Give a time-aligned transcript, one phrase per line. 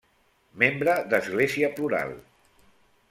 [0.61, 2.19] Membre d'Església Plural.